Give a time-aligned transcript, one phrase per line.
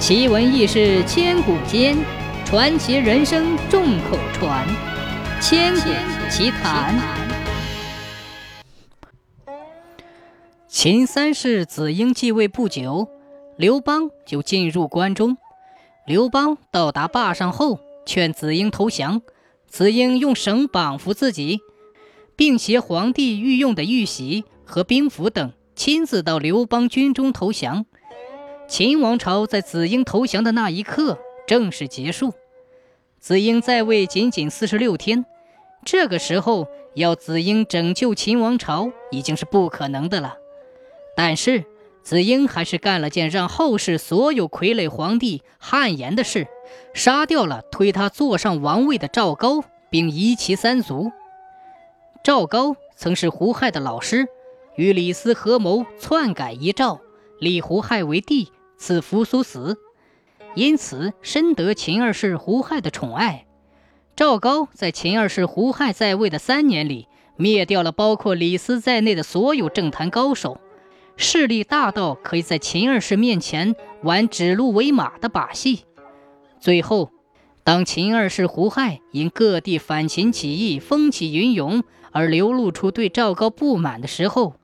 [0.00, 1.94] 奇闻异事千古间，
[2.46, 4.66] 传奇人生众口传。
[5.42, 5.90] 千古
[6.30, 6.98] 奇谈。
[10.66, 13.10] 秦三世子婴继位不久，
[13.58, 15.36] 刘邦就进入关中。
[16.06, 19.20] 刘邦到达坝上后，劝子婴投降。
[19.68, 21.60] 子婴用绳绑缚自己，
[22.34, 27.84] 并携皇帝御用的玉玺和兵符等，亲自到刘邦军中投降。
[28.70, 32.34] 秦王朝在子婴投降的那一刻正式结束。
[33.18, 35.26] 子婴在位仅仅四十六天，
[35.84, 40.36] 这个时候要子婴拯救秦王朝已经是不可能的了。
[41.16, 41.64] 但是
[42.04, 46.46] 子婴还是干了件让后世所有傀儡皇帝汗颜的事，
[46.94, 51.10] 杀掉了推他坐上王位的赵高，并夷其三族。
[52.22, 54.28] 赵高曾是胡亥的老师，
[54.76, 57.00] 与李斯合谋篡改遗诏，
[57.40, 58.52] 立胡亥为帝。
[58.80, 59.76] 赐扶苏死，
[60.54, 63.46] 因此深得秦二世胡亥的宠爱。
[64.16, 67.06] 赵高在秦二世胡亥在位的三年里，
[67.36, 70.58] 灭掉了包括李斯在内的所有政坛高手，
[71.18, 75.84] 势力大到可以在秦二世面前玩指鹿为马的把戏。
[76.58, 77.10] 最后，
[77.62, 84.54] 当秦二世胡亥因各地反秦起义风起云涌而流露出对赵高不满的时候，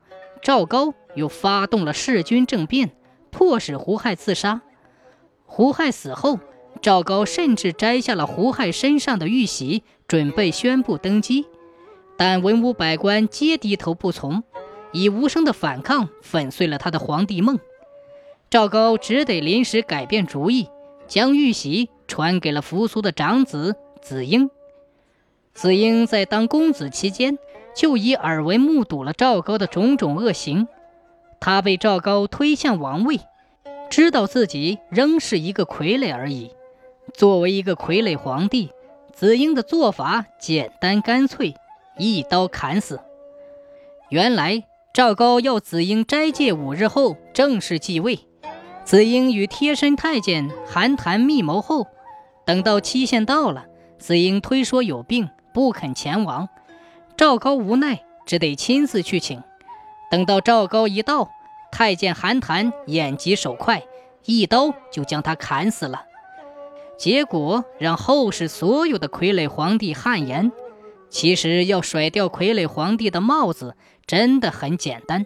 [0.41, 2.93] 赵高又发动了弑君政变。
[3.31, 4.61] 迫使胡亥自杀。
[5.45, 6.39] 胡亥死后，
[6.81, 11.45] 赵高甚至摘下了胡亥身上的玉玺，准备宣布登基。
[12.17, 14.43] 但文武百官皆低头不从，
[14.91, 17.59] 以无声的反抗粉碎了他的皇帝梦。
[18.49, 20.69] 赵高只得临时改变主意，
[21.07, 24.49] 将玉玺传给了扶苏的长子子婴。
[25.53, 27.37] 子婴在当公子期间，
[27.75, 30.67] 就已耳闻目睹了赵高的种种恶行。
[31.39, 33.19] 他被赵高推向王位，
[33.89, 36.51] 知道自己仍是一个傀儡而已。
[37.13, 38.71] 作为一个傀儡皇帝，
[39.13, 41.55] 子婴的做法简单干脆，
[41.97, 42.99] 一刀砍死。
[44.09, 48.19] 原来赵高要子婴斋戒五日后正式继位。
[48.83, 51.87] 子婴与贴身太监韩谈密谋后，
[52.45, 53.65] 等到期限到了，
[53.99, 56.47] 子婴推说有病不肯前往。
[57.17, 59.43] 赵高无奈，只得亲自去请。
[60.09, 61.29] 等到赵高一到，
[61.71, 63.83] 太监韩谈眼疾手快，
[64.25, 66.03] 一刀就将他砍死了。
[66.97, 70.51] 结果让后世所有的傀儡皇帝汗颜。
[71.09, 73.75] 其实要甩掉傀儡皇帝的帽子，
[74.05, 75.25] 真的很简单。